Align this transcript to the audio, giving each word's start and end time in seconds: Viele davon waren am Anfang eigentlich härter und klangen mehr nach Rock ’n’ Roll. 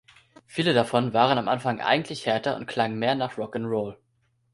Viele 0.47 0.73
davon 0.73 1.13
waren 1.13 1.37
am 1.37 1.47
Anfang 1.47 1.79
eigentlich 1.79 2.25
härter 2.25 2.55
und 2.55 2.65
klangen 2.65 2.97
mehr 2.97 3.13
nach 3.13 3.37
Rock 3.37 3.53
’n’ 3.55 3.65
Roll. 3.65 3.99